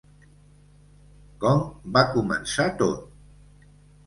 Com 1.43 1.61
va 1.99 2.03
començar 2.15 2.67
tot? 2.81 3.71